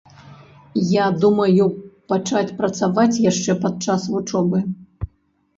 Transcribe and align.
Я 0.93 1.05
думаю 1.23 1.67
пачаць 2.13 2.55
працаваць 2.63 3.21
яшчэ 3.29 3.57
падчас 3.67 4.11
вучобы. 4.15 4.65